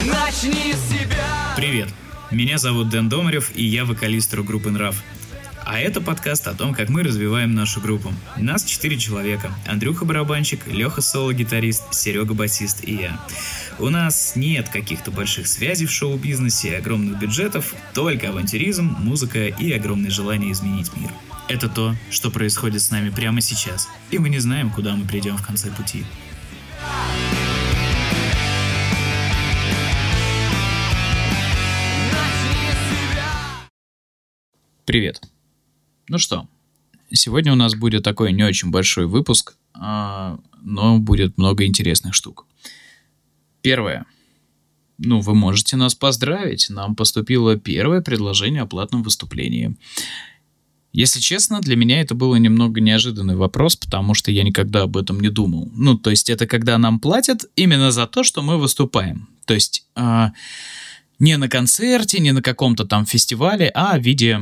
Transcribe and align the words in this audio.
Начни 0.00 0.72
с 0.72 0.90
себя. 0.90 1.54
Привет, 1.56 1.88
меня 2.30 2.58
зовут 2.58 2.88
Дэн 2.88 3.08
Домарев, 3.08 3.50
и 3.54 3.64
я 3.64 3.84
вокалист 3.84 4.34
группы 4.34 4.70
«Нрав». 4.70 5.02
А 5.64 5.78
это 5.80 6.00
подкаст 6.00 6.46
о 6.46 6.54
том, 6.54 6.72
как 6.72 6.88
мы 6.88 7.02
развиваем 7.02 7.54
нашу 7.54 7.80
группу. 7.80 8.12
Нас 8.36 8.64
четыре 8.64 8.96
человека. 8.96 9.52
Андрюха 9.66 10.04
барабанщик, 10.04 10.66
Леха 10.66 11.02
соло-гитарист, 11.02 11.92
Серега 11.92 12.32
басист 12.32 12.84
и 12.84 12.94
я. 12.94 13.20
У 13.78 13.88
нас 13.90 14.34
нет 14.34 14.68
каких-то 14.70 15.10
больших 15.10 15.46
связей 15.46 15.86
в 15.86 15.90
шоу-бизнесе, 15.90 16.78
огромных 16.78 17.18
бюджетов, 17.18 17.74
только 17.92 18.30
авантюризм, 18.30 18.96
музыка 19.00 19.46
и 19.46 19.72
огромное 19.72 20.10
желание 20.10 20.52
изменить 20.52 20.96
мир. 20.96 21.10
Это 21.48 21.68
то, 21.68 21.94
что 22.10 22.30
происходит 22.30 22.80
с 22.80 22.90
нами 22.90 23.10
прямо 23.10 23.40
сейчас, 23.40 23.88
и 24.10 24.18
мы 24.18 24.28
не 24.28 24.38
знаем, 24.38 24.70
куда 24.70 24.94
мы 24.96 25.06
придем 25.06 25.36
в 25.36 25.46
конце 25.46 25.70
пути. 25.70 26.04
Привет. 34.88 35.20
Ну 36.08 36.16
что, 36.16 36.48
сегодня 37.12 37.52
у 37.52 37.56
нас 37.56 37.74
будет 37.74 38.04
такой 38.04 38.32
не 38.32 38.42
очень 38.42 38.70
большой 38.70 39.06
выпуск, 39.06 39.54
а, 39.74 40.38
но 40.62 40.98
будет 40.98 41.36
много 41.36 41.66
интересных 41.66 42.14
штук. 42.14 42.46
Первое. 43.60 44.06
Ну, 44.96 45.20
вы 45.20 45.34
можете 45.34 45.76
нас 45.76 45.94
поздравить. 45.94 46.70
Нам 46.70 46.96
поступило 46.96 47.56
первое 47.56 48.00
предложение 48.00 48.62
о 48.62 48.66
платном 48.66 49.02
выступлении. 49.02 49.76
Если 50.94 51.20
честно, 51.20 51.60
для 51.60 51.76
меня 51.76 52.00
это 52.00 52.14
было 52.14 52.36
немного 52.36 52.80
неожиданный 52.80 53.36
вопрос, 53.36 53.76
потому 53.76 54.14
что 54.14 54.30
я 54.30 54.42
никогда 54.42 54.84
об 54.84 54.96
этом 54.96 55.20
не 55.20 55.28
думал. 55.28 55.70
Ну, 55.74 55.98
то 55.98 56.08
есть 56.08 56.30
это 56.30 56.46
когда 56.46 56.78
нам 56.78 56.98
платят 56.98 57.44
именно 57.56 57.90
за 57.90 58.06
то, 58.06 58.24
что 58.24 58.40
мы 58.40 58.56
выступаем. 58.56 59.28
То 59.44 59.52
есть 59.52 59.84
э, 59.96 60.28
не 61.18 61.36
на 61.36 61.50
концерте, 61.50 62.20
не 62.20 62.32
на 62.32 62.40
каком-то 62.40 62.86
там 62.86 63.04
фестивале, 63.04 63.70
а 63.74 63.98
в 63.98 64.02
виде 64.02 64.40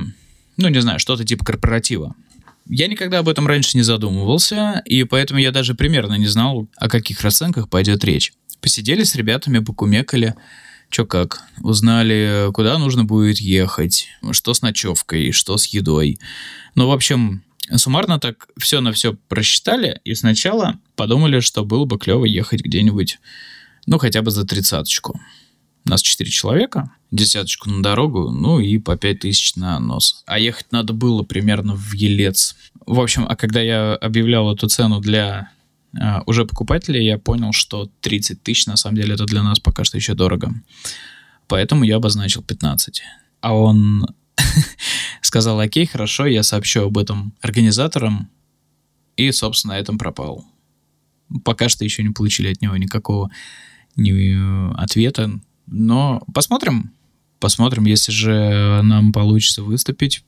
ну, 0.56 0.68
не 0.68 0.80
знаю, 0.80 0.98
что-то 0.98 1.24
типа 1.24 1.44
корпоратива. 1.44 2.14
Я 2.68 2.88
никогда 2.88 3.20
об 3.20 3.28
этом 3.28 3.46
раньше 3.46 3.76
не 3.76 3.82
задумывался, 3.82 4.82
и 4.84 5.04
поэтому 5.04 5.38
я 5.38 5.52
даже 5.52 5.74
примерно 5.74 6.14
не 6.14 6.26
знал, 6.26 6.66
о 6.76 6.88
каких 6.88 7.20
расценках 7.20 7.68
пойдет 7.68 8.04
речь. 8.04 8.32
Посидели 8.60 9.04
с 9.04 9.14
ребятами, 9.14 9.60
покумекали, 9.60 10.34
что 10.88 11.06
как, 11.06 11.42
узнали, 11.60 12.50
куда 12.52 12.78
нужно 12.78 13.04
будет 13.04 13.38
ехать, 13.38 14.08
что 14.32 14.52
с 14.52 14.62
ночевкой, 14.62 15.30
что 15.30 15.56
с 15.56 15.66
едой. 15.66 16.18
Ну, 16.74 16.88
в 16.88 16.92
общем, 16.92 17.42
суммарно 17.74 18.18
так 18.18 18.48
все 18.56 18.80
на 18.80 18.92
все 18.92 19.14
просчитали, 19.28 20.00
и 20.04 20.14
сначала 20.14 20.80
подумали, 20.96 21.40
что 21.40 21.64
было 21.64 21.84
бы 21.84 21.98
клево 21.98 22.24
ехать 22.24 22.62
где-нибудь, 22.62 23.18
ну, 23.86 23.98
хотя 23.98 24.22
бы 24.22 24.30
за 24.30 24.44
тридцаточку. 24.44 25.20
Нас 25.84 26.02
четыре 26.02 26.30
человека, 26.30 26.90
десяточку 27.16 27.70
на 27.70 27.82
дорогу, 27.82 28.30
ну 28.30 28.60
и 28.60 28.78
по 28.78 28.96
пять 28.96 29.20
тысяч 29.20 29.56
на 29.56 29.78
нос. 29.80 30.22
А 30.26 30.38
ехать 30.38 30.70
надо 30.70 30.92
было 30.92 31.22
примерно 31.22 31.74
в 31.74 31.92
Елец. 31.92 32.56
В 32.86 33.00
общем, 33.00 33.26
а 33.28 33.36
когда 33.36 33.60
я 33.60 33.94
объявлял 33.94 34.52
эту 34.52 34.68
цену 34.68 35.00
для 35.00 35.50
uh, 35.96 36.22
уже 36.26 36.44
покупателей, 36.44 37.04
я 37.04 37.18
понял, 37.18 37.52
что 37.52 37.90
30 38.00 38.42
тысяч 38.42 38.66
на 38.66 38.76
самом 38.76 38.96
деле 38.96 39.14
это 39.14 39.24
для 39.24 39.42
нас 39.42 39.58
пока 39.58 39.84
что 39.84 39.96
еще 39.96 40.14
дорого. 40.14 40.54
Поэтому 41.48 41.84
я 41.84 41.96
обозначил 41.96 42.42
15. 42.42 43.02
А 43.40 43.54
он 43.54 44.06
сказал, 45.20 45.60
окей, 45.60 45.86
хорошо, 45.86 46.26
я 46.26 46.42
сообщу 46.42 46.82
об 46.82 46.98
этом 46.98 47.34
организаторам. 47.40 48.28
И, 49.16 49.32
собственно, 49.32 49.74
на 49.74 49.78
этом 49.78 49.98
пропал. 49.98 50.44
Пока 51.44 51.68
что 51.68 51.84
еще 51.84 52.02
не 52.02 52.10
получили 52.10 52.52
от 52.52 52.60
него 52.60 52.76
никакого 52.76 53.30
ни 53.96 54.74
ответа. 54.74 55.40
Но 55.66 56.22
посмотрим. 56.32 56.92
Посмотрим, 57.46 57.84
если 57.84 58.10
же 58.10 58.80
нам 58.82 59.12
получится 59.12 59.62
выступить, 59.62 60.24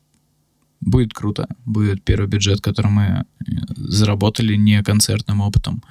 будет 0.81 1.13
круто. 1.13 1.49
Будет 1.65 2.05
первый 2.05 2.29
бюджет, 2.29 2.61
который 2.61 2.93
мы 2.93 3.03
э, 3.03 3.25
заработали 3.75 4.55
не 4.55 4.81
концертным 4.85 5.41
опытом. 5.41 5.83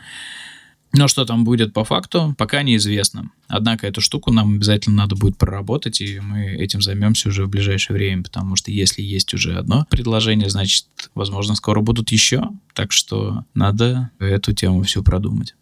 Но 0.94 1.10
что 1.10 1.26
там 1.26 1.44
будет 1.44 1.74
по 1.74 1.84
факту, 1.84 2.34
пока 2.38 2.64
неизвестно. 2.64 3.30
Однако 3.50 3.88
эту 3.88 4.00
штуку 4.00 4.32
нам 4.32 4.56
обязательно 4.56 4.96
надо 4.96 5.18
будет 5.18 5.38
проработать, 5.38 6.00
и 6.00 6.22
мы 6.22 6.46
этим 6.46 6.82
займемся 6.82 7.28
уже 7.28 7.44
в 7.44 7.50
ближайшее 7.50 7.98
время, 7.98 8.24
потому 8.24 8.56
что 8.56 8.72
если 8.72 9.02
есть 9.02 9.34
уже 9.34 9.58
одно 9.58 9.86
предложение, 9.90 10.50
значит, 10.50 10.86
возможно, 11.14 11.56
скоро 11.56 11.82
будут 11.82 12.10
еще. 12.14 12.52
Так 12.74 12.94
что 12.94 13.44
надо 13.54 14.12
эту 14.20 14.54
тему 14.54 14.84
всю 14.84 15.04
продумать. 15.04 15.56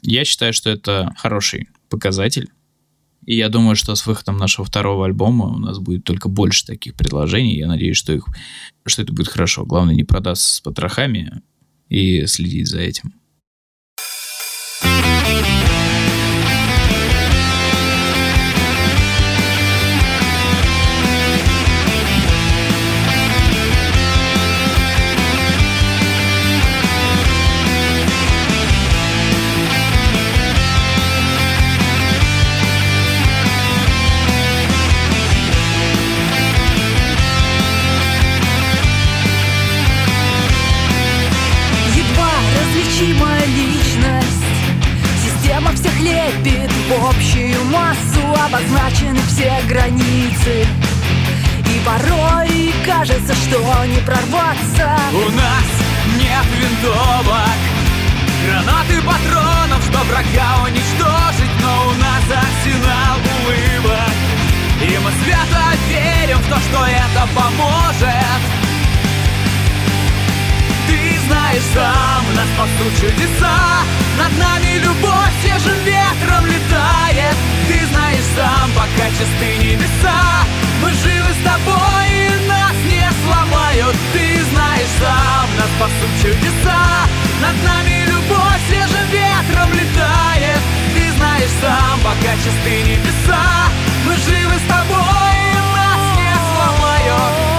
Я 0.00 0.24
считаю, 0.24 0.54
что 0.54 0.70
это 0.70 1.12
хороший 1.18 1.68
показатель 1.90 2.48
и 3.24 3.36
я 3.36 3.48
думаю, 3.48 3.76
что 3.76 3.94
с 3.94 4.06
выходом 4.06 4.36
нашего 4.36 4.64
второго 4.64 5.06
альбома 5.06 5.46
у 5.46 5.58
нас 5.58 5.78
будет 5.78 6.04
только 6.04 6.28
больше 6.28 6.66
таких 6.66 6.94
предложений. 6.94 7.56
Я 7.56 7.68
надеюсь, 7.68 7.96
что, 7.96 8.12
их, 8.12 8.26
что 8.84 9.02
это 9.02 9.12
будет 9.12 9.28
хорошо. 9.28 9.64
Главное, 9.64 9.94
не 9.94 10.04
продаться 10.04 10.56
с 10.56 10.60
потрохами 10.60 11.42
и 11.88 12.26
следить 12.26 12.68
за 12.68 12.80
этим. 12.80 13.14
Прорваться. 54.04 54.98
У 55.12 55.30
нас 55.30 55.68
нет 56.18 56.46
винтовок 56.58 57.58
Гранаты 58.44 59.00
патронов, 59.02 59.84
что 59.84 59.98
врага 60.04 60.64
уничтожить 60.64 61.54
Но 61.60 61.88
у 61.88 61.92
нас 61.92 62.24
арсенал 62.26 63.18
улыбок. 63.46 64.14
И 64.80 64.98
мы 64.98 65.10
свято 65.22 65.62
верим 65.88 66.38
в 66.38 66.48
то, 66.48 66.56
что 66.56 66.84
это 66.84 67.28
поможет. 67.36 68.40
Ты 70.88 71.20
знаешь 71.28 71.62
сам, 71.72 72.34
нас 72.34 72.46
спасут 72.56 73.00
чудеса. 73.00 73.84
Над 74.18 74.36
нами 74.38 74.78
любовь 74.78 75.32
свежим 75.42 75.78
ветром 75.84 76.44
летает. 76.46 77.36
Ты 77.68 77.86
знаешь 77.86 78.26
сам, 78.34 78.70
пока 78.72 79.08
чисты 79.10 79.58
небеса. 79.64 80.44
Мы 80.82 80.90
живы 80.90 81.30
с 81.30 81.44
тобой 81.44 82.31
сломают 83.72 83.96
Ты 84.12 84.42
знаешь 84.52 84.88
сам, 85.00 85.56
нас 85.56 85.68
спасут 85.76 86.10
чудеса. 86.20 87.06
Над 87.40 87.62
нами 87.64 88.04
любовь 88.06 88.60
свежим 88.68 89.06
ветром 89.10 89.72
летает. 89.72 90.60
Ты 90.94 91.10
знаешь 91.16 91.50
сам, 91.60 91.98
пока 92.00 92.34
чисты 92.36 92.82
небеса. 92.82 93.68
Мы 94.06 94.14
живы 94.16 94.54
с 94.54 94.68
тобой 94.68 95.34
и 95.42 95.58
нас 95.74 96.16
не 96.16 96.34
сломают 96.54 97.51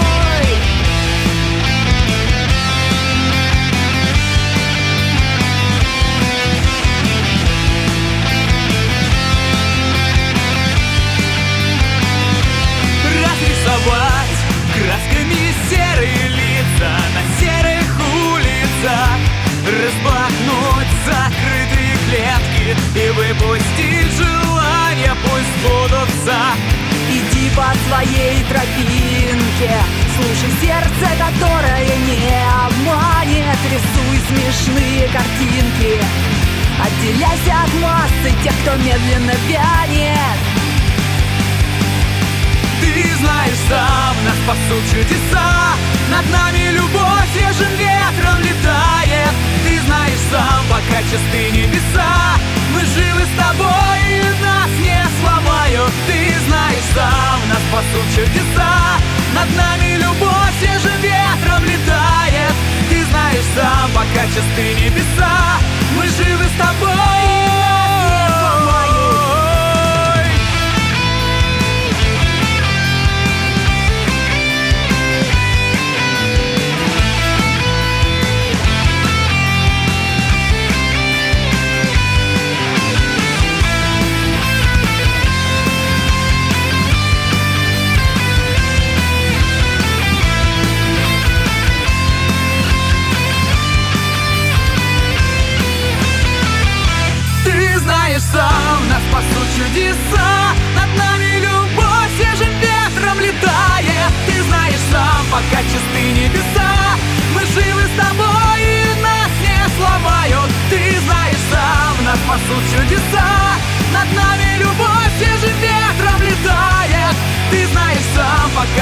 тех, 38.44 38.52
кто 38.62 38.76
медленно 38.76 39.32
вянет 39.48 40.38
Ты 42.80 43.16
знаешь 43.16 43.60
сам, 43.70 44.14
нас 44.24 44.36
спасут 44.44 44.84
чудеса. 44.92 45.72
Над 46.10 46.30
нами 46.30 46.72
любовь 46.76 47.28
свежим 47.32 47.72
ветром 47.78 48.38
летает. 48.40 49.32
Ты 49.66 49.80
знаешь 49.86 50.24
сам, 50.30 50.60
пока 50.68 51.00
чисты 51.04 51.50
небеса. 51.56 52.36
Мы 52.74 52.80
живы 52.80 53.24
с 53.24 53.34
тобой 53.40 53.98
и 54.12 54.42
нас 54.44 54.70
не 54.78 55.00
сломают. 55.20 55.92
Ты 56.06 56.34
знаешь 56.46 56.88
сам, 56.94 57.40
нас 57.48 57.62
спасут 57.70 58.06
чудеса. 58.14 59.00
Над 59.34 59.56
нами 59.56 59.96
любовь 59.96 60.54
свежим 60.60 61.00
ветром 61.00 61.64
летает. 61.64 62.52
Ты 62.90 63.04
знаешь 63.06 63.48
сам, 63.56 63.90
пока 63.94 64.26
чисты 64.26 64.74
небеса. 64.84 65.32
Мы 65.96 66.04
живы 66.08 66.44
с 66.44 66.60
тобой 66.60 67.23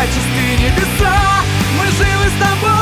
пока 0.02 0.06
чисты 0.06 0.62
небеса. 0.62 1.44
Мы 1.78 1.86
живы 1.86 2.28
с 2.28 2.40
тобой 2.40 2.72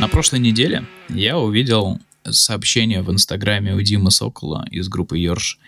На 0.00 0.08
прошлой 0.08 0.40
неделе 0.40 0.84
я 1.08 1.38
увидел 1.38 2.00
сообщение 2.28 3.02
в 3.02 3.10
Инстаграме 3.12 3.74
у 3.74 3.80
Димы 3.80 4.10
Сокола 4.10 4.66
из 4.70 4.88
группы 4.88 5.16
Йорш 5.16 5.58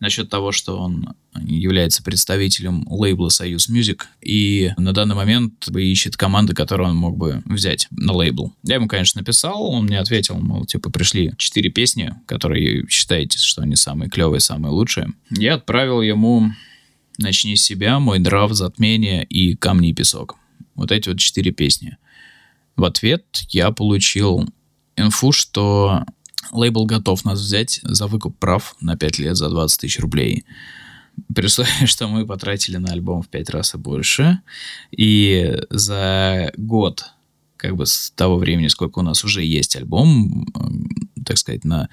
насчет 0.00 0.28
того, 0.28 0.52
что 0.52 0.78
он 0.78 1.14
является 1.34 2.02
представителем 2.02 2.86
лейбла 2.88 3.28
Союз 3.28 3.68
Мюзик 3.68 4.08
и 4.20 4.72
на 4.76 4.92
данный 4.92 5.14
момент 5.14 5.68
ищет 5.68 6.16
команды, 6.16 6.54
которую 6.54 6.90
он 6.90 6.96
мог 6.96 7.16
бы 7.16 7.42
взять 7.46 7.88
на 7.90 8.12
лейбл. 8.12 8.52
Я 8.62 8.76
ему, 8.76 8.88
конечно, 8.88 9.20
написал, 9.20 9.64
он 9.64 9.84
мне 9.84 9.98
ответил, 9.98 10.36
мол, 10.36 10.64
типа, 10.64 10.90
пришли 10.90 11.32
четыре 11.38 11.70
песни, 11.70 12.14
которые 12.26 12.86
считаете, 12.88 13.38
что 13.38 13.62
они 13.62 13.76
самые 13.76 14.10
клевые, 14.10 14.40
самые 14.40 14.72
лучшие. 14.72 15.08
Я 15.30 15.54
отправил 15.54 16.02
ему 16.02 16.50
«Начни 17.18 17.56
себя», 17.56 17.98
«Мой 17.98 18.18
драв», 18.18 18.52
«Затмение» 18.52 19.24
и 19.24 19.54
«Камни 19.54 19.90
и 19.90 19.94
песок». 19.94 20.36
Вот 20.74 20.90
эти 20.90 21.08
вот 21.08 21.18
четыре 21.18 21.52
песни. 21.52 21.96
В 22.76 22.84
ответ 22.84 23.24
я 23.50 23.70
получил 23.70 24.48
инфу, 24.96 25.32
что 25.32 26.04
лейбл 26.52 26.86
готов 26.86 27.24
нас 27.24 27.40
взять 27.40 27.80
за 27.82 28.06
выкуп 28.06 28.38
прав 28.38 28.76
на 28.80 28.96
5 28.96 29.18
лет 29.18 29.36
за 29.36 29.48
20 29.48 29.80
тысяч 29.80 29.98
рублей. 29.98 30.44
При 31.34 31.46
условии, 31.46 31.86
что 31.86 32.08
мы 32.08 32.26
потратили 32.26 32.76
на 32.76 32.92
альбом 32.92 33.22
в 33.22 33.28
5 33.28 33.50
раз 33.50 33.74
и 33.74 33.78
больше. 33.78 34.40
И 34.90 35.56
за 35.70 36.52
год, 36.56 37.04
как 37.56 37.76
бы 37.76 37.86
с 37.86 38.12
того 38.14 38.36
времени, 38.36 38.68
сколько 38.68 38.98
у 38.98 39.02
нас 39.02 39.24
уже 39.24 39.44
есть 39.44 39.76
альбом, 39.76 40.46
м, 40.54 41.10
так 41.24 41.38
сказать, 41.38 41.64
на 41.64 41.88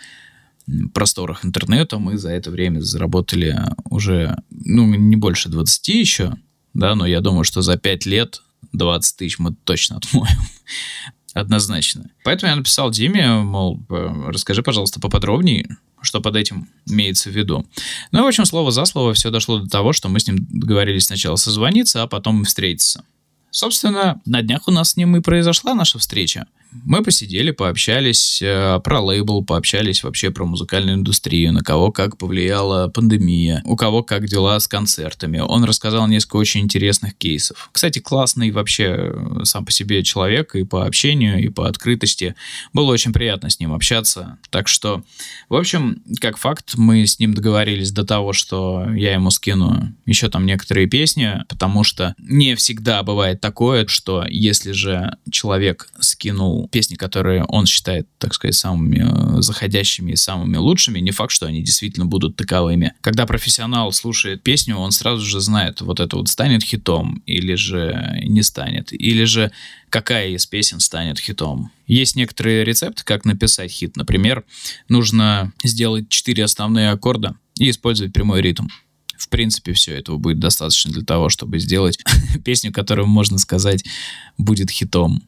просторах 0.94 1.46
интернета, 1.46 1.98
мы 1.98 2.18
за 2.18 2.30
это 2.30 2.52
время 2.52 2.80
заработали 2.82 3.60
уже, 3.86 4.38
ну, 4.50 4.86
не 4.94 5.16
больше 5.16 5.50
20 5.50 5.88
еще, 6.00 6.36
да, 6.74 6.96
но 6.96 7.06
я 7.06 7.22
думаю, 7.22 7.44
что 7.44 7.62
за 7.62 7.78
5 7.78 8.06
лет 8.06 8.42
20 8.74 9.18
тысяч 9.18 9.40
мы 9.40 9.56
точно 9.64 9.98
отмоем. 9.98 10.40
Однозначно. 11.34 12.10
Поэтому 12.24 12.50
я 12.50 12.56
написал 12.58 12.92
Диме, 12.92 13.28
мол, 13.28 13.80
э, 13.90 14.26
расскажи, 14.28 14.64
пожалуйста, 14.64 15.00
поподробнее, 15.00 15.78
что 16.02 16.20
под 16.20 16.36
этим 16.36 16.68
имеется 16.86 17.30
в 17.30 17.34
виду. 17.34 17.66
Ну, 18.12 18.24
в 18.24 18.28
общем, 18.28 18.46
слово 18.46 18.72
за 18.72 18.86
слово 18.86 19.14
все 19.14 19.30
дошло 19.30 19.60
до 19.60 19.70
того, 19.70 19.94
что 19.94 20.10
мы 20.10 20.20
с 20.20 20.28
ним 20.28 20.46
договорились 20.50 21.06
сначала 21.06 21.38
созвониться, 21.38 22.04
а 22.04 22.08
потом 22.08 22.44
встретиться. 22.44 23.06
Собственно, 23.50 24.22
на 24.26 24.42
днях 24.42 24.68
у 24.68 24.72
нас 24.72 24.92
с 24.92 24.98
ним 24.98 25.16
и 25.16 25.22
произошла 25.22 25.74
наша 25.74 26.00
встреча. 26.00 26.48
Мы 26.72 27.04
посидели, 27.04 27.52
пообщались 27.52 28.42
э, 28.42 28.80
про 28.82 29.02
лейбл, 29.02 29.44
пообщались 29.44 30.04
вообще 30.04 30.32
про 30.32 30.46
музыкальную 30.46 30.96
индустрию, 30.96 31.52
на 31.52 31.62
кого 31.62 31.92
как 31.92 32.18
повлияла 32.18 32.88
пандемия, 32.88 33.62
у 33.66 33.76
кого 33.76 34.04
как 34.04 34.26
дела 34.26 34.58
с 34.60 34.68
концертами. 34.70 35.40
Он 35.40 35.66
рассказал 35.66 36.08
несколько 36.08 36.38
очень 36.38 36.62
интересных 36.62 37.18
кейсов. 37.18 37.70
Кстати, 37.74 38.00
классный 38.00 38.52
вообще 38.52 38.86
э, 38.86 39.44
сам 39.44 39.66
по 39.66 39.72
себе 39.72 40.02
человек 40.04 40.56
и 40.56 40.64
по 40.64 40.86
общению, 40.86 41.44
и 41.44 41.50
по 41.50 41.68
открытости. 41.68 42.36
Было 42.72 42.92
очень 42.92 43.12
приятно 43.12 43.50
с 43.50 43.60
ним 43.60 43.74
общаться. 43.74 44.38
Так 44.50 44.70
что, 44.70 45.04
в 45.50 45.56
общем, 45.56 46.02
как 46.22 46.38
факт, 46.38 46.76
мы 46.78 47.06
с 47.06 47.20
ним 47.20 47.34
договорились 47.34 47.92
до 47.92 48.06
того, 48.06 48.32
что 48.32 48.88
я 48.96 49.14
ему 49.14 49.30
скину 49.30 49.94
еще 50.06 50.30
там 50.30 50.46
некоторые 50.46 50.88
песни, 50.88 51.44
потому 51.50 51.84
что 51.84 52.16
не 52.18 52.56
всегда 52.56 53.04
бывает 53.04 53.42
такое, 53.42 53.88
что 53.88 54.26
если 54.28 54.72
же 54.72 55.18
человек 55.30 55.90
скинул 56.00 56.61
песни, 56.68 56.96
которые 56.96 57.44
он 57.46 57.66
считает, 57.66 58.08
так 58.18 58.34
сказать, 58.34 58.56
самыми 58.56 59.38
э, 59.38 59.42
заходящими 59.42 60.12
и 60.12 60.16
самыми 60.16 60.58
лучшими, 60.58 61.00
не 61.00 61.12
факт, 61.12 61.32
что 61.32 61.46
они 61.46 61.62
действительно 61.64 62.06
будут 62.06 62.36
таковыми. 62.36 62.94
Когда 63.02 63.26
профессионал 63.26 63.92
слушает 63.92 64.44
песню, 64.44 64.78
он 64.78 64.92
сразу 64.92 65.26
же 65.26 65.40
знает, 65.40 65.82
вот 65.82 66.00
это 66.00 66.18
вот 66.18 66.28
станет 66.28 66.64
хитом 66.64 67.22
или 67.26 67.56
же 67.56 68.20
не 68.24 68.44
станет, 68.44 68.94
или 68.94 69.24
же 69.24 69.52
какая 69.90 70.30
из 70.30 70.46
песен 70.46 70.80
станет 70.80 71.20
хитом. 71.20 71.72
Есть 71.88 72.16
некоторые 72.16 72.64
рецепты, 72.64 73.04
как 73.04 73.26
написать 73.26 73.72
хит. 73.72 73.98
Например, 73.98 74.44
нужно 74.88 75.52
сделать 75.64 76.10
четыре 76.10 76.46
основные 76.46 76.90
аккорда 76.90 77.36
и 77.60 77.70
использовать 77.70 78.14
прямой 78.14 78.42
ритм. 78.42 78.68
В 79.18 79.30
принципе, 79.30 79.74
все 79.74 79.94
этого 79.94 80.18
будет 80.18 80.40
достаточно 80.40 80.92
для 80.92 81.04
того, 81.04 81.30
чтобы 81.30 81.60
сделать 81.60 82.00
песню, 82.44 82.72
которую, 82.74 83.08
можно 83.08 83.38
сказать, 83.38 83.86
будет 84.38 84.72
хитом. 84.72 85.22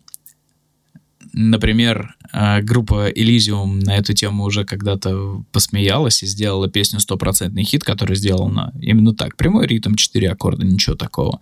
Например, 1.34 2.16
э, 2.32 2.62
группа 2.62 3.10
Elysium 3.10 3.84
на 3.84 3.98
эту 3.98 4.14
тему 4.14 4.44
уже 4.44 4.66
когда-то 4.66 5.44
посмеялась 5.52 6.22
и 6.22 6.28
сделала 6.28 6.70
песню 6.70 7.00
«Стопроцентный 7.00 7.64
хит», 7.64 7.84
которая 7.84 8.16
сделана 8.16 8.72
именно 8.80 9.16
так. 9.16 9.36
Прямой 9.36 9.66
ритм, 9.66 9.96
четыре 9.96 10.32
аккорда, 10.32 10.64
ничего 10.64 10.96
такого. 10.96 11.40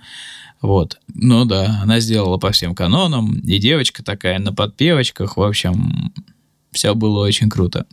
Вот. 0.61 0.99
Ну 1.13 1.43
да, 1.43 1.81
она 1.83 1.99
сделала 1.99 2.37
по 2.37 2.51
всем 2.51 2.73
канонам, 2.73 3.39
и 3.39 3.57
девочка 3.57 4.03
такая 4.03 4.39
на 4.39 4.53
подпевочках, 4.53 5.35
в 5.35 5.41
общем, 5.41 6.13
все 6.71 6.95
было 6.95 7.25
очень 7.25 7.49
круто. 7.49 7.85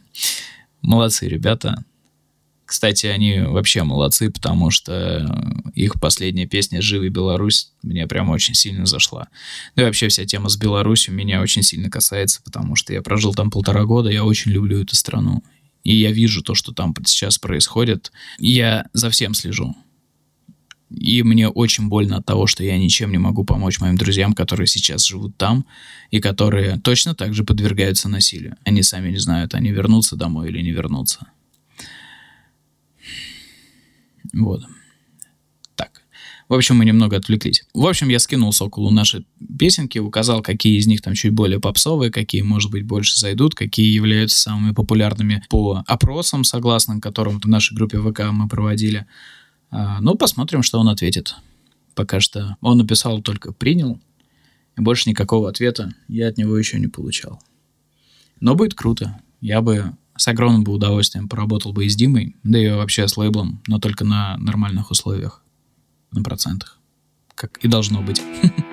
Молодцы, 0.82 1.28
ребята. 1.28 1.84
Кстати, 2.68 3.06
они 3.06 3.40
вообще 3.40 3.82
молодцы, 3.82 4.30
потому 4.30 4.70
что 4.70 5.26
их 5.74 5.98
последняя 5.98 6.44
песня 6.44 6.82
«Живый 6.82 7.08
Беларусь» 7.08 7.72
мне 7.82 8.06
прям 8.06 8.28
очень 8.28 8.52
сильно 8.52 8.84
зашла. 8.84 9.28
Ну 9.74 9.82
и 9.82 9.86
вообще 9.86 10.08
вся 10.08 10.26
тема 10.26 10.50
с 10.50 10.58
Беларусью 10.58 11.14
меня 11.14 11.40
очень 11.40 11.62
сильно 11.62 11.88
касается, 11.88 12.42
потому 12.44 12.76
что 12.76 12.92
я 12.92 13.00
прожил 13.00 13.32
там 13.32 13.50
полтора 13.50 13.84
года, 13.84 14.10
я 14.10 14.22
очень 14.22 14.52
люблю 14.52 14.82
эту 14.82 14.96
страну. 14.96 15.42
И 15.82 15.96
я 15.96 16.12
вижу 16.12 16.42
то, 16.42 16.54
что 16.54 16.74
там 16.74 16.94
сейчас 17.06 17.38
происходит. 17.38 18.12
Я 18.38 18.84
за 18.92 19.08
всем 19.08 19.32
слежу. 19.32 19.74
И 20.90 21.22
мне 21.22 21.48
очень 21.48 21.88
больно 21.88 22.18
от 22.18 22.26
того, 22.26 22.46
что 22.46 22.62
я 22.64 22.76
ничем 22.76 23.12
не 23.12 23.18
могу 23.18 23.44
помочь 23.44 23.80
моим 23.80 23.96
друзьям, 23.96 24.34
которые 24.34 24.66
сейчас 24.66 25.06
живут 25.06 25.38
там, 25.38 25.64
и 26.10 26.20
которые 26.20 26.78
точно 26.80 27.14
так 27.14 27.32
же 27.32 27.44
подвергаются 27.44 28.10
насилию. 28.10 28.56
Они 28.66 28.82
сами 28.82 29.08
не 29.08 29.18
знают, 29.18 29.54
они 29.54 29.70
вернутся 29.70 30.16
домой 30.16 30.50
или 30.50 30.60
не 30.60 30.72
вернутся. 30.72 31.28
Вот. 34.32 34.62
Так. 35.74 36.02
В 36.48 36.54
общем, 36.54 36.76
мы 36.76 36.84
немного 36.84 37.16
отвлеклись. 37.16 37.64
В 37.74 37.86
общем, 37.86 38.08
я 38.08 38.18
скинул 38.18 38.52
Соколу 38.52 38.90
наши 38.90 39.24
песенки, 39.58 39.98
указал, 39.98 40.42
какие 40.42 40.78
из 40.78 40.86
них 40.86 41.02
там 41.02 41.14
чуть 41.14 41.32
более 41.32 41.60
попсовые, 41.60 42.10
какие, 42.10 42.42
может 42.42 42.70
быть, 42.70 42.84
больше 42.84 43.18
зайдут, 43.18 43.54
какие 43.54 43.92
являются 43.94 44.40
самыми 44.40 44.72
популярными 44.72 45.44
по 45.48 45.82
опросам, 45.86 46.44
согласно 46.44 47.00
которым 47.00 47.40
в 47.40 47.46
нашей 47.46 47.74
группе 47.74 47.98
ВК 47.98 48.30
мы 48.32 48.48
проводили. 48.48 49.06
А, 49.70 50.00
ну, 50.00 50.14
посмотрим, 50.14 50.62
что 50.62 50.78
он 50.78 50.88
ответит. 50.88 51.36
Пока 51.94 52.20
что 52.20 52.56
он 52.60 52.78
написал 52.78 53.20
только 53.22 53.52
«принял», 53.52 54.00
и 54.78 54.80
больше 54.80 55.10
никакого 55.10 55.48
ответа 55.48 55.92
я 56.06 56.28
от 56.28 56.38
него 56.38 56.56
еще 56.56 56.78
не 56.78 56.86
получал. 56.86 57.42
Но 58.40 58.54
будет 58.54 58.74
круто. 58.74 59.20
Я 59.40 59.60
бы 59.60 59.92
с 60.18 60.28
огромным 60.28 60.64
бы 60.64 60.72
удовольствием 60.72 61.28
поработал 61.28 61.72
бы 61.72 61.86
и 61.86 61.88
с 61.88 61.96
Димой, 61.96 62.36
да 62.42 62.58
и 62.58 62.68
вообще 62.68 63.08
с 63.08 63.16
лейблом, 63.16 63.62
но 63.66 63.78
только 63.78 64.04
на 64.04 64.36
нормальных 64.36 64.90
условиях, 64.90 65.42
на 66.10 66.22
процентах, 66.22 66.78
как 67.34 67.58
и 67.58 67.68
должно 67.68 68.02
быть. 68.02 68.20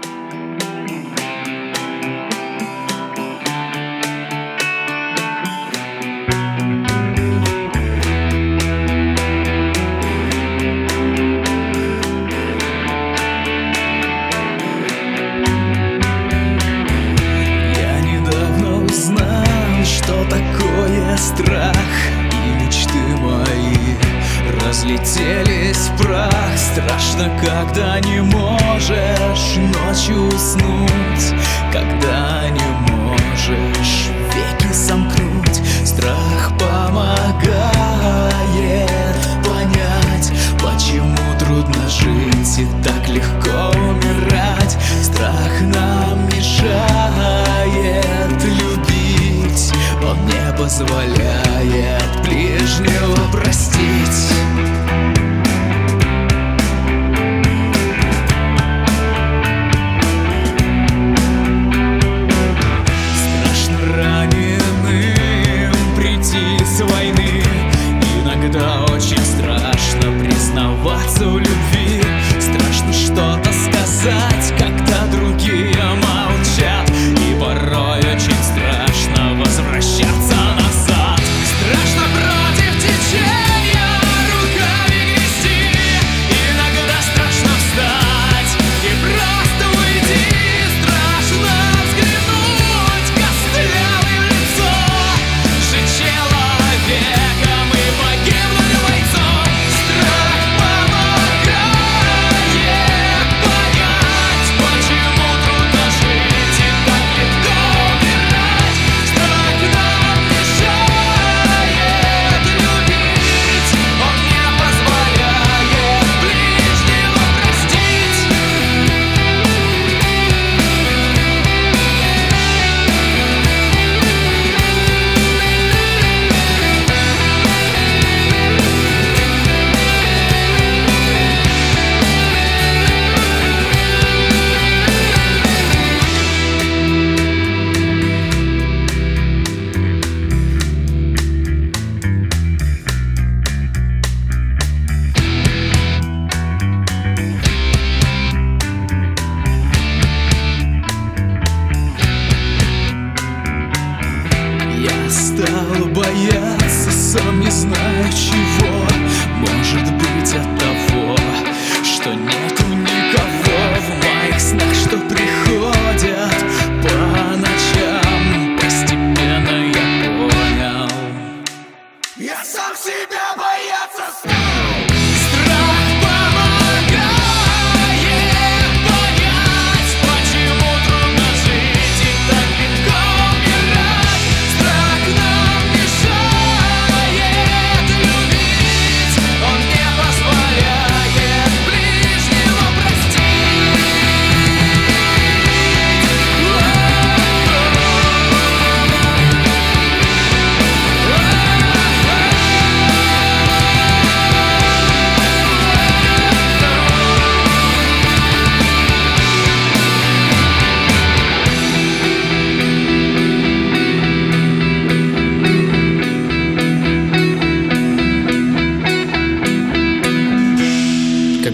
позволяет 50.78 51.35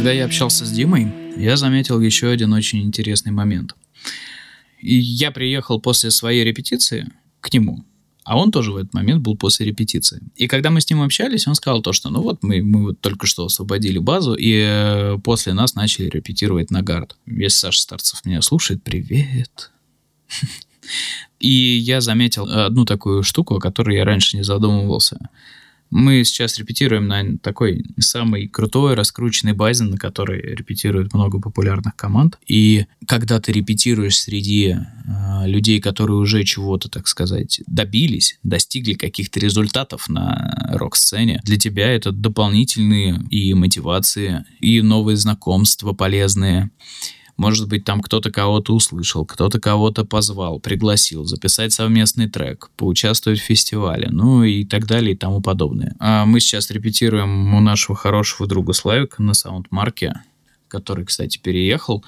Когда 0.02 0.14
я 0.14 0.26
общался 0.26 0.66
с 0.66 0.72
Димой, 0.72 1.14
я 1.38 1.58
заметил 1.58 2.02
еще 2.02 2.30
один 2.30 2.54
очень 2.54 2.82
интересный 2.82 3.32
момент. 3.32 3.76
Я 4.82 5.30
приехал 5.30 5.80
после 5.80 6.10
своей 6.10 6.44
репетиции 6.44 7.12
к 7.40 7.54
нему, 7.54 7.86
а 8.24 8.36
он 8.36 8.52
тоже 8.52 8.72
в 8.72 8.78
этот 8.78 8.96
момент 8.96 9.22
был 9.22 9.38
после 9.38 9.68
репетиции. 9.68 10.24
И 10.36 10.48
когда 10.48 10.72
мы 10.72 10.82
с 10.82 10.90
ним 10.90 11.04
общались, 11.04 11.46
он 11.46 11.54
сказал 11.54 11.84
то, 11.84 11.94
что 11.94 12.10
ну 12.10 12.24
вот 12.24 12.42
мы, 12.42 12.64
мы 12.64 12.82
вот 12.82 13.00
только 13.00 13.28
что 13.28 13.46
освободили 13.46 14.00
базу, 14.00 14.34
и 14.34 14.64
э, 14.66 15.20
после 15.24 15.54
нас 15.54 15.76
начали 15.76 16.10
репетировать 16.10 16.72
на 16.72 16.82
гард. 16.82 17.16
Если 17.28 17.60
Саша 17.60 17.82
Старцев 17.82 18.26
меня 18.26 18.42
слушает, 18.42 18.82
привет. 18.82 19.70
И 21.40 21.78
я 21.78 22.02
заметил 22.02 22.50
одну 22.50 22.86
такую 22.86 23.22
штуку, 23.22 23.58
о 23.58 23.60
которой 23.60 23.98
я 23.98 24.04
раньше 24.04 24.36
не 24.36 24.44
задумывался. 24.44 25.30
Мы 25.92 26.24
сейчас 26.24 26.58
репетируем 26.58 27.08
на 27.08 27.38
такой 27.38 27.86
самой 28.00 28.48
крутой, 28.48 28.96
раскрученной 28.96 29.52
базе, 29.52 29.84
на 29.84 29.98
которой 29.98 30.42
репетируют 30.42 31.14
много 31.14 31.40
популярных 31.40 31.98
команд. 31.98 32.40
И 32.48 32.86
когда 33.06 33.42
ты 33.42 33.52
репетируешь 33.52 34.18
среди 34.18 34.78
э, 34.78 35.48
людей, 35.48 35.82
которые 35.82 36.18
уже 36.18 36.46
чего-то, 36.46 36.88
так 36.88 37.08
сказать, 37.08 37.62
добились, 37.68 38.40
достигли 38.42 38.94
каких-то 38.94 39.42
результатов 39.42 40.08
на 40.08 40.70
рок-сцене, 40.72 41.42
для 41.44 41.58
тебя 41.58 41.92
это 41.92 42.14
дополнительные 42.14 43.22
и 43.30 43.54
мотивации, 43.54 44.46
и 44.62 44.82
новые 44.82 45.18
знакомства 45.18 45.92
полезные. 45.92 46.72
Может 47.42 47.68
быть, 47.70 47.86
там 47.86 48.02
кто-то 48.02 48.30
кого-то 48.30 48.76
услышал, 48.76 49.26
кто-то 49.26 49.60
кого-то 49.60 50.06
позвал, 50.06 50.60
пригласил 50.60 51.26
записать 51.26 51.74
совместный 51.74 52.30
трек, 52.30 52.70
поучаствовать 52.78 53.40
в 53.40 53.44
фестивале, 53.44 54.10
ну 54.12 54.44
и 54.44 54.64
так 54.64 54.86
далее 54.86 55.14
и 55.14 55.18
тому 55.18 55.42
подобное. 55.42 55.96
А 55.98 56.28
мы 56.28 56.40
сейчас 56.40 56.70
репетируем 56.70 57.56
у 57.56 57.60
нашего 57.60 57.96
хорошего 57.96 58.48
друга 58.48 58.74
Славика 58.74 59.24
на 59.24 59.34
саундмарке, 59.34 60.22
который, 60.68 61.04
кстати, 61.04 61.40
переехал. 61.40 62.06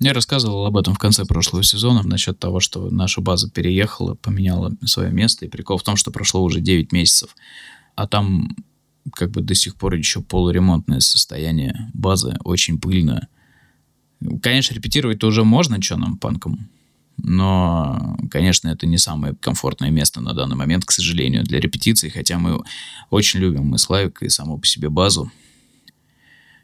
Я 0.00 0.14
рассказывал 0.14 0.64
об 0.64 0.78
этом 0.78 0.94
в 0.94 0.98
конце 0.98 1.26
прошлого 1.26 1.62
сезона, 1.62 2.02
насчет 2.02 2.38
того, 2.38 2.58
что 2.60 2.88
наша 2.88 3.20
база 3.20 3.50
переехала, 3.50 4.14
поменяла 4.14 4.72
свое 4.86 5.12
место. 5.12 5.44
И 5.44 5.50
прикол 5.50 5.76
в 5.76 5.82
том, 5.82 5.96
что 5.96 6.10
прошло 6.10 6.42
уже 6.42 6.60
9 6.60 6.90
месяцев, 6.90 7.36
а 7.96 8.06
там 8.06 8.56
как 9.12 9.30
бы 9.30 9.42
до 9.42 9.54
сих 9.54 9.76
пор 9.76 9.92
еще 9.92 10.22
полуремонтное 10.22 11.00
состояние 11.00 11.90
базы, 11.92 12.38
очень 12.44 12.80
пыльная. 12.80 13.28
Конечно, 14.42 14.74
репетировать-то 14.74 15.26
уже 15.26 15.44
можно, 15.44 15.80
что 15.82 15.96
нам, 15.96 16.16
панкам. 16.16 16.68
Но, 17.16 18.16
конечно, 18.30 18.68
это 18.68 18.86
не 18.86 18.98
самое 18.98 19.34
комфортное 19.34 19.90
место 19.90 20.20
на 20.20 20.34
данный 20.34 20.56
момент, 20.56 20.84
к 20.84 20.90
сожалению, 20.90 21.44
для 21.44 21.60
репетиций. 21.60 22.10
Хотя 22.10 22.38
мы 22.38 22.62
очень 23.10 23.40
любим 23.40 23.66
мы 23.66 23.78
Славик 23.78 24.22
и 24.22 24.28
саму 24.28 24.58
по 24.58 24.66
себе 24.66 24.88
базу. 24.88 25.30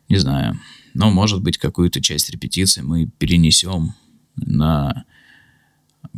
Не 0.09 0.17
знаю. 0.17 0.59
Но, 0.95 1.11
может 1.11 1.43
быть, 1.43 1.57
какую-то 1.57 2.01
часть 2.01 2.31
репетиции 2.31 2.83
мы 2.83 3.07
перенесем 3.07 3.95
на 4.37 5.05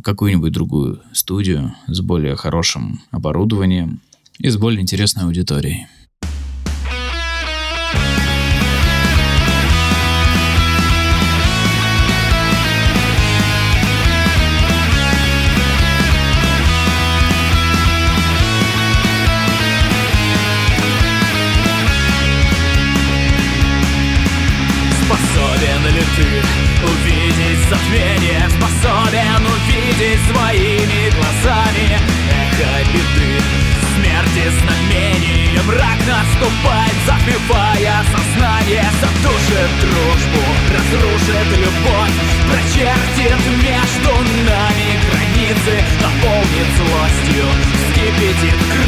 какую-нибудь 0.03 0.51
другую 0.51 1.01
студию 1.13 1.75
с 1.87 1.99
более 2.01 2.35
хорошим 2.35 3.01
оборудованием 3.11 4.01
и 4.39 4.49
с 4.49 4.57
более 4.57 4.81
интересной 4.81 5.25
аудиторией. 5.25 5.87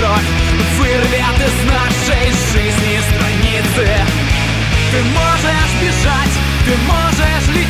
Кровь 0.06 0.30
Вырвет 0.78 1.38
из 1.40 1.58
нашей 1.72 2.26
жизни 2.52 3.00
страницы. 3.10 3.86
Ты 4.92 5.04
можешь 5.04 5.74
бежать, 5.82 6.36
ты 6.66 6.74
можешь 6.88 7.48
лететь 7.50 7.65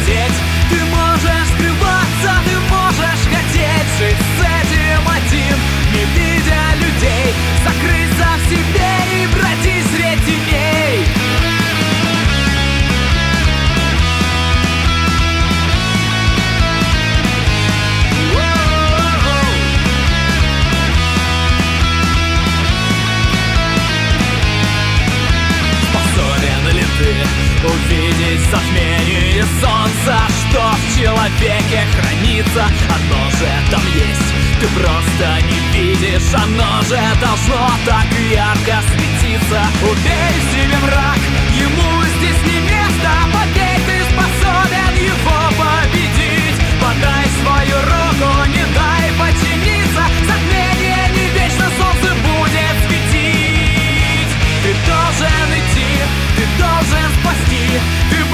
человеке 31.45 31.83
хранится, 31.93 32.65
оно 32.89 33.29
же 33.29 33.47
там 33.69 33.81
есть. 33.93 34.33
Ты 34.59 34.67
просто 34.67 35.45
не 35.45 35.77
видишь, 35.77 36.33
оно 36.33 36.81
же 36.81 36.99
должно 37.21 37.69
так 37.85 38.07
ярко 38.31 38.81
светиться. 38.89 39.61
Убей 39.83 40.35
себе 40.51 40.77
мрак, 40.81 41.19
ему 41.53 42.03
здесь 42.17 42.41
не 42.51 42.59
место. 42.61 43.11
Поверь, 43.33 43.81
ты 43.85 44.01
способен 44.11 44.93
его 44.97 45.37
победить. 45.59 46.57
Подай 46.81 47.25
свою 47.41 47.77
руку, 47.93 48.49
не 48.49 48.65
дай 48.73 49.11
подчиниться. 49.19 50.03
Затмение 50.25 51.09
не 51.13 51.27
вечно, 51.29 51.67
солнце 51.77 52.15
будет 52.25 52.75
светить. 52.87 54.31
Ты 54.63 54.73
должен 54.89 55.47
идти, 55.59 55.89
ты 56.37 56.43
должен 56.57 57.07
спасти. 57.21 57.79
Ты 58.09 58.24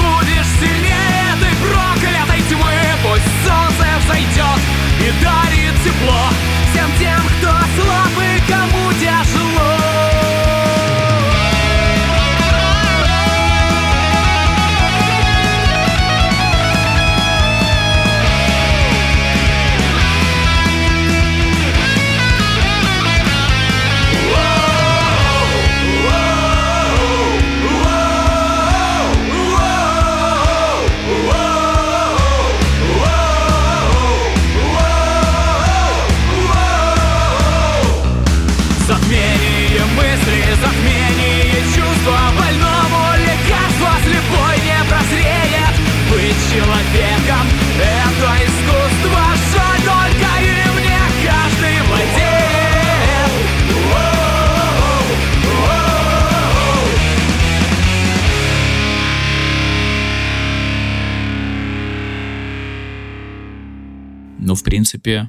в 64.62 64.64
принципе, 64.64 65.28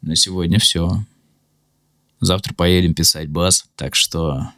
на 0.00 0.16
сегодня 0.16 0.58
все. 0.58 1.04
Завтра 2.18 2.54
поедем 2.54 2.94
писать 2.94 3.28
бас, 3.28 3.66
так 3.76 3.94
что 3.94 4.52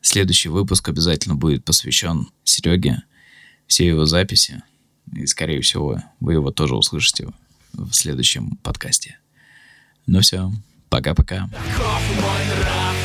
следующий 0.00 0.48
выпуск 0.48 0.88
обязательно 0.88 1.34
будет 1.34 1.62
посвящен 1.62 2.30
Сереге, 2.42 3.02
все 3.66 3.86
его 3.86 4.06
записи. 4.06 4.62
И, 5.14 5.26
скорее 5.26 5.60
всего, 5.60 6.02
вы 6.20 6.32
его 6.32 6.50
тоже 6.52 6.74
услышите 6.74 7.28
в 7.74 7.92
следующем 7.92 8.56
подкасте. 8.62 9.18
Ну 10.06 10.20
все, 10.20 10.50
пока-пока. 10.88 11.50
Таков 11.50 12.02
мой 12.16 12.46
нрав 12.46 12.96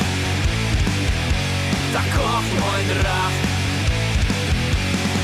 Таков 1.92 2.44
мой 2.54 2.84
нрав 2.94 3.32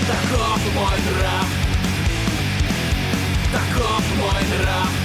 Таков 0.07 0.75
мой 0.75 0.99
нрав 1.19 1.64
Таков 3.55 4.03
мой 4.19 4.43
нрав 4.59 5.04